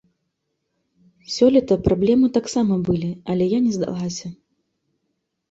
Сёлета 1.33 1.77
праблемы 1.89 2.27
таксама 2.39 2.73
былі, 2.89 3.11
але 3.35 3.43
я 3.53 3.59
не 3.69 3.77
здалася. 3.79 4.27